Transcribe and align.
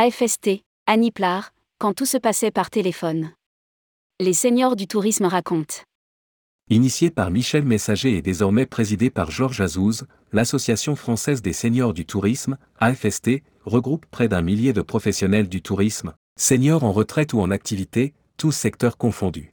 AFST, 0.00 0.62
Annie 0.86 1.10
Plard, 1.10 1.50
quand 1.80 1.92
tout 1.92 2.06
se 2.06 2.18
passait 2.18 2.52
par 2.52 2.70
téléphone. 2.70 3.32
Les 4.20 4.32
seniors 4.32 4.76
du 4.76 4.86
tourisme 4.86 5.24
racontent. 5.24 5.82
Initié 6.70 7.10
par 7.10 7.32
Michel 7.32 7.64
Messager 7.64 8.16
et 8.16 8.22
désormais 8.22 8.64
présidé 8.64 9.10
par 9.10 9.32
Georges 9.32 9.60
Azouz, 9.60 10.06
l'Association 10.30 10.94
française 10.94 11.42
des 11.42 11.52
seniors 11.52 11.94
du 11.94 12.06
tourisme, 12.06 12.58
AFST, 12.78 13.42
regroupe 13.64 14.06
près 14.06 14.28
d'un 14.28 14.40
millier 14.40 14.72
de 14.72 14.82
professionnels 14.82 15.48
du 15.48 15.62
tourisme, 15.62 16.14
seniors 16.38 16.84
en 16.84 16.92
retraite 16.92 17.32
ou 17.32 17.40
en 17.40 17.50
activité, 17.50 18.14
tous 18.36 18.52
secteurs 18.52 18.98
confondus. 18.98 19.52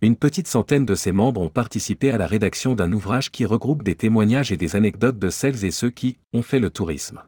Une 0.00 0.16
petite 0.16 0.48
centaine 0.48 0.86
de 0.86 0.94
ses 0.94 1.12
membres 1.12 1.42
ont 1.42 1.50
participé 1.50 2.10
à 2.10 2.16
la 2.16 2.26
rédaction 2.26 2.74
d'un 2.74 2.90
ouvrage 2.90 3.30
qui 3.30 3.44
regroupe 3.44 3.82
des 3.82 3.96
témoignages 3.96 4.50
et 4.50 4.56
des 4.56 4.76
anecdotes 4.76 5.18
de 5.18 5.28
celles 5.28 5.66
et 5.66 5.70
ceux 5.70 5.90
qui 5.90 6.16
ont 6.32 6.40
fait 6.40 6.58
le 6.58 6.70
tourisme. 6.70 7.22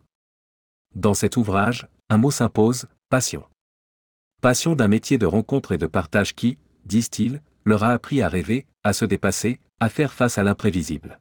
Dans 0.94 1.14
cet 1.14 1.36
ouvrage, 1.36 1.88
un 2.08 2.18
mot 2.18 2.30
s'impose, 2.30 2.86
passion. 3.08 3.42
Passion 4.40 4.76
d'un 4.76 4.86
métier 4.86 5.18
de 5.18 5.26
rencontre 5.26 5.72
et 5.72 5.78
de 5.78 5.86
partage 5.86 6.36
qui, 6.36 6.56
disent-ils, 6.84 7.42
leur 7.64 7.82
a 7.82 7.90
appris 7.90 8.22
à 8.22 8.28
rêver, 8.28 8.66
à 8.84 8.92
se 8.92 9.04
dépasser, 9.04 9.58
à 9.80 9.88
faire 9.88 10.12
face 10.12 10.38
à 10.38 10.44
l'imprévisible. 10.44 11.18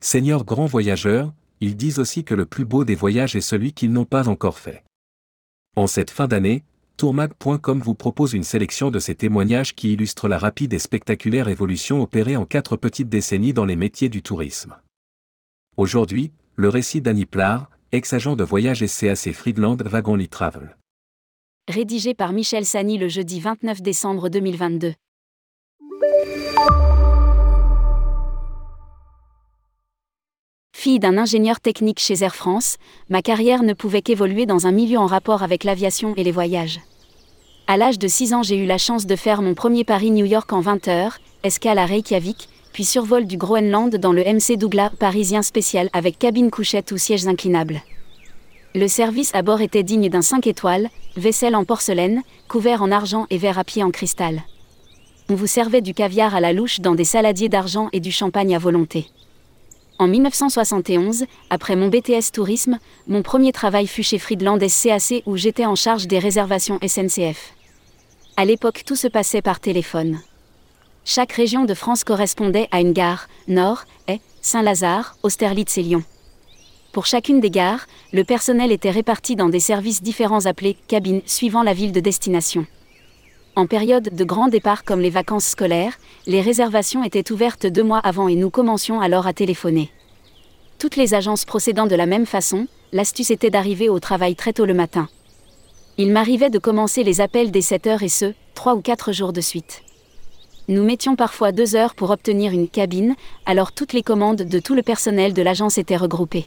Seigneurs 0.00 0.44
grands 0.44 0.66
voyageurs, 0.66 1.32
ils 1.60 1.76
disent 1.76 2.00
aussi 2.00 2.24
que 2.24 2.34
le 2.34 2.44
plus 2.44 2.64
beau 2.64 2.84
des 2.84 2.96
voyages 2.96 3.36
est 3.36 3.40
celui 3.40 3.72
qu'ils 3.72 3.92
n'ont 3.92 4.04
pas 4.04 4.28
encore 4.28 4.58
fait. 4.58 4.82
En 5.76 5.86
cette 5.86 6.10
fin 6.10 6.26
d'année, 6.26 6.64
tourmag.com 6.96 7.80
vous 7.80 7.94
propose 7.94 8.32
une 8.32 8.42
sélection 8.42 8.90
de 8.90 8.98
ces 8.98 9.14
témoignages 9.14 9.76
qui 9.76 9.92
illustrent 9.92 10.26
la 10.26 10.38
rapide 10.38 10.72
et 10.72 10.80
spectaculaire 10.80 11.46
évolution 11.46 12.02
opérée 12.02 12.36
en 12.36 12.46
quatre 12.46 12.76
petites 12.76 13.08
décennies 13.08 13.52
dans 13.52 13.64
les 13.64 13.76
métiers 13.76 14.08
du 14.08 14.22
tourisme. 14.22 14.76
Aujourd'hui, 15.76 16.32
le 16.56 16.68
récit 16.68 17.00
d'Annie 17.00 17.26
Plard, 17.26 17.70
ex-agent 17.94 18.36
de 18.36 18.44
voyage 18.44 18.86
SCAC 18.86 19.32
Friedland 19.34 19.76
Wagon 19.82 20.16
Travel. 20.30 20.78
Rédigé 21.68 22.14
par 22.14 22.32
Michel 22.32 22.64
Sani 22.64 22.96
le 22.96 23.08
jeudi 23.08 23.38
29 23.38 23.82
décembre 23.82 24.30
2022. 24.30 24.94
Fille 30.74 30.98
d'un 31.00 31.18
ingénieur 31.18 31.60
technique 31.60 32.00
chez 32.00 32.24
Air 32.24 32.34
France, 32.34 32.78
ma 33.10 33.20
carrière 33.20 33.62
ne 33.62 33.74
pouvait 33.74 34.00
qu'évoluer 34.00 34.46
dans 34.46 34.66
un 34.66 34.72
milieu 34.72 34.96
en 34.96 35.06
rapport 35.06 35.42
avec 35.42 35.62
l'aviation 35.62 36.14
et 36.16 36.24
les 36.24 36.32
voyages. 36.32 36.80
À 37.66 37.76
l'âge 37.76 37.98
de 37.98 38.08
6 38.08 38.32
ans, 38.32 38.42
j'ai 38.42 38.56
eu 38.56 38.64
la 38.64 38.78
chance 38.78 39.04
de 39.04 39.16
faire 39.16 39.42
mon 39.42 39.52
premier 39.52 39.84
Paris-New 39.84 40.24
York 40.24 40.50
en 40.54 40.60
20 40.60 40.88
heures, 40.88 41.18
escale 41.42 41.78
à 41.78 41.84
Reykjavik, 41.84 42.48
puis 42.72 42.84
survol 42.84 43.26
du 43.26 43.36
Groenland 43.36 43.94
dans 43.96 44.12
le 44.12 44.22
MC 44.22 44.56
Douglas 44.56 44.90
parisien 44.98 45.42
spécial 45.42 45.90
avec 45.92 46.18
cabine 46.18 46.50
couchette 46.50 46.92
ou 46.92 46.98
sièges 46.98 47.26
inclinables. 47.26 47.82
Le 48.74 48.88
service 48.88 49.34
à 49.34 49.42
bord 49.42 49.60
était 49.60 49.82
digne 49.82 50.08
d'un 50.08 50.22
5 50.22 50.46
étoiles, 50.46 50.88
vaisselle 51.16 51.54
en 51.54 51.64
porcelaine, 51.64 52.22
couvert 52.48 52.82
en 52.82 52.90
argent 52.90 53.26
et 53.28 53.36
verre 53.36 53.58
à 53.58 53.64
pied 53.64 53.82
en 53.82 53.90
cristal. 53.90 54.42
On 55.28 55.34
vous 55.34 55.46
servait 55.46 55.82
du 55.82 55.92
caviar 55.92 56.34
à 56.34 56.40
la 56.40 56.52
louche 56.52 56.80
dans 56.80 56.94
des 56.94 57.04
saladiers 57.04 57.50
d'argent 57.50 57.88
et 57.92 58.00
du 58.00 58.10
champagne 58.10 58.54
à 58.54 58.58
volonté. 58.58 59.06
En 59.98 60.08
1971, 60.08 61.26
après 61.50 61.76
mon 61.76 61.88
BTS 61.88 62.32
Tourisme, 62.32 62.78
mon 63.06 63.22
premier 63.22 63.52
travail 63.52 63.86
fut 63.86 64.02
chez 64.02 64.18
Friedland 64.18 64.58
SCAC 64.66 65.22
où 65.26 65.36
j'étais 65.36 65.66
en 65.66 65.76
charge 65.76 66.06
des 66.06 66.18
réservations 66.18 66.78
SNCF. 66.84 67.54
À 68.36 68.44
l'époque, 68.46 68.82
tout 68.86 68.96
se 68.96 69.06
passait 69.06 69.42
par 69.42 69.60
téléphone. 69.60 70.18
Chaque 71.04 71.32
région 71.32 71.64
de 71.64 71.74
France 71.74 72.04
correspondait 72.04 72.68
à 72.70 72.80
une 72.80 72.92
gare, 72.92 73.26
Nord, 73.48 73.84
Est, 74.06 74.20
Saint-Lazare, 74.40 75.16
Austerlitz 75.24 75.76
et 75.76 75.82
Lyon. 75.82 76.04
Pour 76.92 77.06
chacune 77.06 77.40
des 77.40 77.50
gares, 77.50 77.86
le 78.12 78.22
personnel 78.22 78.70
était 78.70 78.90
réparti 78.90 79.34
dans 79.34 79.48
des 79.48 79.60
services 79.60 80.02
différents 80.02 80.46
appelés 80.46 80.76
cabines 80.86 81.22
suivant 81.26 81.64
la 81.64 81.74
ville 81.74 81.90
de 81.90 82.00
destination. 82.00 82.66
En 83.56 83.66
période 83.66 84.14
de 84.14 84.24
grand 84.24 84.48
départ 84.48 84.84
comme 84.84 85.00
les 85.00 85.10
vacances 85.10 85.46
scolaires, 85.46 85.98
les 86.26 86.40
réservations 86.40 87.02
étaient 87.02 87.32
ouvertes 87.32 87.66
deux 87.66 87.82
mois 87.82 87.98
avant 87.98 88.28
et 88.28 88.36
nous 88.36 88.50
commencions 88.50 89.00
alors 89.00 89.26
à 89.26 89.32
téléphoner. 89.32 89.90
Toutes 90.78 90.96
les 90.96 91.14
agences 91.14 91.44
procédant 91.44 91.86
de 91.86 91.96
la 91.96 92.06
même 92.06 92.26
façon, 92.26 92.68
l'astuce 92.92 93.30
était 93.30 93.50
d'arriver 93.50 93.88
au 93.88 93.98
travail 93.98 94.36
très 94.36 94.52
tôt 94.52 94.66
le 94.66 94.74
matin. 94.74 95.08
Il 95.98 96.12
m'arrivait 96.12 96.50
de 96.50 96.58
commencer 96.58 97.02
les 97.02 97.20
appels 97.20 97.50
dès 97.50 97.60
7 97.60 97.86
heures 97.88 98.02
et 98.02 98.08
ce, 98.08 98.34
trois 98.54 98.74
ou 98.74 98.80
quatre 98.80 99.12
jours 99.12 99.32
de 99.32 99.40
suite. 99.40 99.82
Nous 100.72 100.84
mettions 100.84 101.16
parfois 101.16 101.52
deux 101.52 101.76
heures 101.76 101.94
pour 101.94 102.08
obtenir 102.08 102.50
une 102.50 102.66
cabine, 102.66 103.14
alors 103.44 103.72
toutes 103.72 103.92
les 103.92 104.02
commandes 104.02 104.40
de 104.40 104.58
tout 104.58 104.74
le 104.74 104.82
personnel 104.82 105.34
de 105.34 105.42
l'agence 105.42 105.76
étaient 105.76 105.98
regroupées. 105.98 106.46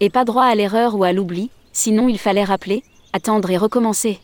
Et 0.00 0.10
pas 0.10 0.24
droit 0.24 0.42
à 0.42 0.56
l'erreur 0.56 0.96
ou 0.96 1.04
à 1.04 1.12
l'oubli, 1.12 1.48
sinon 1.72 2.08
il 2.08 2.18
fallait 2.18 2.42
rappeler, 2.42 2.82
attendre 3.12 3.48
et 3.52 3.56
recommencer. 3.56 4.18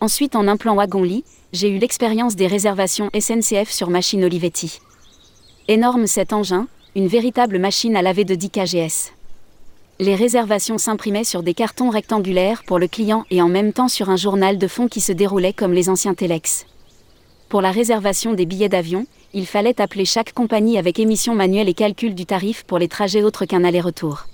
Ensuite, 0.00 0.34
en 0.34 0.48
implant 0.48 0.76
wagon-lit, 0.76 1.24
j'ai 1.52 1.68
eu 1.68 1.76
l'expérience 1.76 2.34
des 2.34 2.46
réservations 2.46 3.10
SNCF 3.12 3.70
sur 3.70 3.90
machine 3.90 4.24
Olivetti. 4.24 4.80
Énorme 5.68 6.06
cet 6.06 6.32
engin, 6.32 6.68
une 6.96 7.08
véritable 7.08 7.58
machine 7.58 7.96
à 7.96 8.02
laver 8.02 8.24
de 8.24 8.34
10 8.34 8.48
kgs. 8.48 9.12
Les 10.00 10.14
réservations 10.14 10.78
s'imprimaient 10.78 11.22
sur 11.22 11.42
des 11.42 11.52
cartons 11.52 11.90
rectangulaires 11.90 12.62
pour 12.66 12.78
le 12.78 12.88
client 12.88 13.26
et 13.30 13.42
en 13.42 13.48
même 13.48 13.74
temps 13.74 13.88
sur 13.88 14.08
un 14.08 14.16
journal 14.16 14.56
de 14.56 14.68
fond 14.68 14.88
qui 14.88 15.02
se 15.02 15.12
déroulait 15.12 15.52
comme 15.52 15.74
les 15.74 15.90
anciens 15.90 16.14
Telex. 16.14 16.64
Pour 17.52 17.60
la 17.60 17.70
réservation 17.70 18.32
des 18.32 18.46
billets 18.46 18.70
d'avion, 18.70 19.06
il 19.34 19.46
fallait 19.46 19.78
appeler 19.78 20.06
chaque 20.06 20.32
compagnie 20.32 20.78
avec 20.78 20.98
émission 20.98 21.34
manuelle 21.34 21.68
et 21.68 21.74
calcul 21.74 22.14
du 22.14 22.24
tarif 22.24 22.64
pour 22.64 22.78
les 22.78 22.88
trajets 22.88 23.22
autres 23.22 23.44
qu'un 23.44 23.62
aller-retour. 23.62 24.24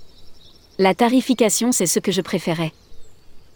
La 0.77 0.95
tarification, 0.95 1.73
c'est 1.73 1.85
ce 1.85 1.99
que 1.99 2.13
je 2.13 2.21
préférais. 2.21 2.71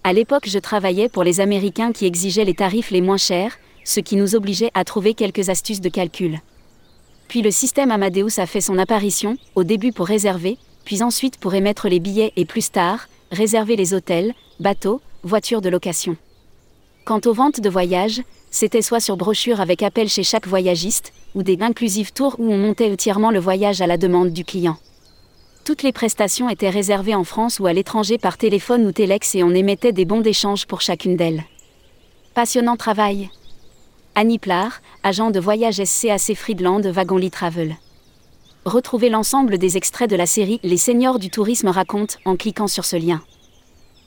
À 0.04 0.12
l'époque, 0.12 0.50
je 0.50 0.60
travaillais 0.60 1.08
pour 1.08 1.24
les 1.24 1.40
Américains 1.40 1.94
qui 1.94 2.06
exigeaient 2.06 2.44
les 2.44 2.56
tarifs 2.56 2.92
les 2.92 3.00
moins 3.00 3.16
chers, 3.16 3.58
ce 3.86 4.02
qui 4.02 4.18
nous 4.18 4.36
obligeait 4.36 4.70
à 4.74 4.84
trouver 4.84 5.14
quelques 5.14 5.48
astuces 5.48 5.80
de 5.80 5.88
calcul. 5.88 6.42
Puis 7.30 7.42
le 7.42 7.50
système 7.50 7.92
Amadeus 7.92 8.42
a 8.42 8.46
fait 8.46 8.60
son 8.60 8.78
apparition, 8.78 9.38
au 9.56 9.64
début 9.64 9.94
pour 9.94 10.08
réserver, 10.08 10.58
puis 10.84 11.04
ensuite 11.04 11.38
pour 11.38 11.54
émettre 11.54 11.88
les 11.88 12.02
billets 12.02 12.34
et 12.36 12.44
plus 12.44 12.70
tard, 12.70 13.08
réserver 13.32 13.78
les 13.78 13.94
hôtels, 13.94 14.34
bateaux, 14.60 15.00
voitures 15.24 15.62
de 15.62 15.70
location. 15.70 16.18
Quant 17.06 17.22
aux 17.26 17.34
ventes 17.34 17.62
de 17.62 17.70
voyages, 17.70 18.24
c'était 18.54 18.84
soit 18.84 19.00
sur 19.00 19.18
brochure 19.18 19.60
avec 19.62 19.82
appel 19.82 20.08
chez 20.08 20.22
chaque 20.22 20.48
voyagiste, 20.48 21.12
ou 21.34 21.42
des 21.42 21.58
inclusive 21.60 22.14
tours 22.14 22.36
où 22.38 22.54
on 22.54 22.58
montait 22.58 22.92
entièrement 22.92 23.32
le 23.32 23.40
voyage 23.40 23.82
à 23.82 23.88
la 23.88 23.98
demande 23.98 24.32
du 24.32 24.46
client. 24.46 24.78
Toutes 25.66 25.82
les 25.82 25.92
prestations 25.92 26.50
étaient 26.50 26.70
réservées 26.70 27.16
en 27.16 27.24
France 27.24 27.60
ou 27.60 27.66
à 27.66 27.74
l'étranger 27.74 28.20
par 28.20 28.38
téléphone 28.38 28.86
ou 28.86 28.92
téléx 28.92 29.34
et 29.34 29.42
on 29.42 29.56
émettait 29.56 29.92
des 29.92 30.06
bons 30.06 30.22
d'échange 30.22 30.68
pour 30.68 30.82
chacune 30.82 31.18
d'elles. 31.18 31.44
Passionnant 32.36 32.78
travail. 32.78 33.32
Annie 34.14 34.38
Plard, 34.38 34.82
agent 35.02 35.32
de 35.32 35.40
voyage 35.40 35.84
SCAC 35.84 36.36
Friedland 36.36 36.86
Wagon 36.86 37.20
Travel. 37.32 37.76
Retrouvez 38.66 39.10
l'ensemble 39.10 39.58
des 39.58 39.78
extraits 39.78 40.12
de 40.12 40.16
la 40.16 40.28
série 40.28 40.60
Les 40.62 40.78
seniors 40.78 41.18
du 41.18 41.32
tourisme 41.32 41.70
racontent 41.70 42.18
en 42.26 42.36
cliquant 42.36 42.68
sur 42.68 42.86
ce 42.86 42.98
lien. 42.98 43.24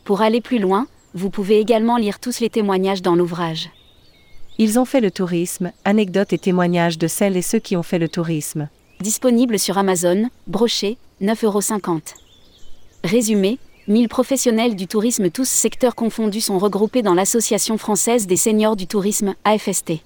Pour 0.05 0.21
aller 0.21 0.41
plus 0.41 0.61
loin, 0.61 0.87
vous 1.15 1.31
pouvez 1.31 1.59
également 1.59 1.97
lire 1.97 2.21
tous 2.21 2.39
les 2.39 2.49
témoignages 2.49 3.03
dans 3.03 3.17
l'ouvrage. 3.17 3.71
Ils 4.59 4.79
ont 4.79 4.87
fait 4.87 5.03
le 5.03 5.11
tourisme, 5.11 5.71
anecdotes 5.85 6.33
et 6.33 6.39
témoignages 6.39 6.97
de 6.97 7.09
celles 7.09 7.37
et 7.37 7.43
ceux 7.43 7.59
qui 7.59 7.77
ont 7.77 7.83
fait 7.83 7.99
le 7.99 8.09
tourisme. 8.09 8.69
Disponible 9.01 9.59
sur 9.59 9.77
Amazon, 9.77 10.31
broché, 10.47 10.97
9,50€. 11.21 12.15
Résumé 13.05 13.59
1000 13.89 14.09
professionnels 14.09 14.75
du 14.75 14.87
tourisme 14.87 15.31
tous 15.31 15.47
secteurs 15.47 15.95
confondus 15.95 16.41
sont 16.41 16.59
regroupés 16.59 17.03
dans 17.03 17.15
l'Association 17.15 17.77
française 17.77 18.27
des 18.27 18.37
seniors 18.37 18.77
du 18.77 18.87
tourisme, 18.87 19.35
AFST. 19.45 20.01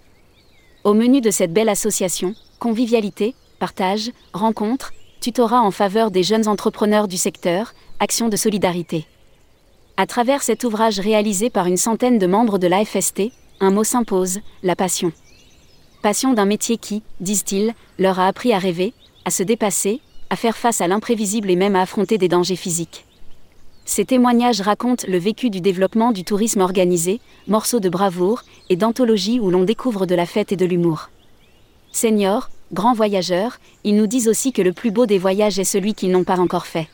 Au 0.82 0.94
menu 0.94 1.20
de 1.20 1.30
cette 1.30 1.52
belle 1.52 1.68
association, 1.68 2.34
convivialité, 2.58 3.34
partage, 3.60 4.10
rencontres, 4.32 4.92
tutorat 5.20 5.62
en 5.62 5.70
faveur 5.70 6.10
des 6.10 6.24
jeunes 6.24 6.48
entrepreneurs 6.48 7.06
du 7.06 7.16
secteur, 7.16 7.72
actions 8.00 8.28
de 8.28 8.36
solidarité. 8.36 9.06
À 9.96 10.06
travers 10.06 10.42
cet 10.42 10.64
ouvrage 10.64 10.98
réalisé 10.98 11.50
par 11.50 11.66
une 11.66 11.76
centaine 11.76 12.18
de 12.18 12.26
membres 12.26 12.58
de 12.58 12.66
l'AFST, 12.66 13.30
un 13.60 13.70
mot 13.70 13.84
s'impose, 13.84 14.40
la 14.62 14.74
passion. 14.74 15.12
Passion 16.02 16.32
d'un 16.32 16.46
métier 16.46 16.78
qui, 16.78 17.02
disent-ils, 17.20 17.74
leur 17.98 18.18
a 18.18 18.26
appris 18.26 18.54
à 18.54 18.58
rêver, 18.58 18.94
à 19.26 19.30
se 19.30 19.42
dépasser, 19.42 20.00
à 20.30 20.36
faire 20.36 20.56
face 20.56 20.80
à 20.80 20.88
l'imprévisible 20.88 21.50
et 21.50 21.56
même 21.56 21.76
à 21.76 21.82
affronter 21.82 22.16
des 22.16 22.28
dangers 22.28 22.56
physiques. 22.56 23.04
Ces 23.84 24.06
témoignages 24.06 24.62
racontent 24.62 25.04
le 25.08 25.18
vécu 25.18 25.50
du 25.50 25.60
développement 25.60 26.12
du 26.12 26.24
tourisme 26.24 26.60
organisé, 26.60 27.20
morceaux 27.48 27.80
de 27.80 27.88
bravoure 27.88 28.44
et 28.70 28.76
d'anthologie 28.76 29.40
où 29.40 29.50
l'on 29.50 29.64
découvre 29.64 30.06
de 30.06 30.14
la 30.14 30.26
fête 30.26 30.52
et 30.52 30.56
de 30.56 30.64
l'humour. 30.64 31.10
Seniors, 31.92 32.50
grands 32.72 32.94
voyageurs, 32.94 33.58
ils 33.84 33.96
nous 33.96 34.06
disent 34.06 34.28
aussi 34.28 34.52
que 34.52 34.62
le 34.62 34.72
plus 34.72 34.90
beau 34.90 35.06
des 35.06 35.18
voyages 35.18 35.58
est 35.58 35.64
celui 35.64 35.94
qu'ils 35.94 36.12
n'ont 36.12 36.24
pas 36.24 36.38
encore 36.38 36.66
fait. 36.66 36.88